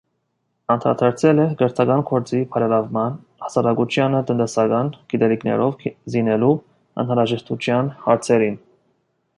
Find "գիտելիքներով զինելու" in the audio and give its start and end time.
5.13-6.53